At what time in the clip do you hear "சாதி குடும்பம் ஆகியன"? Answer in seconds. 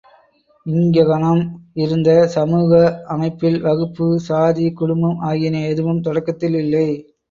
4.27-5.65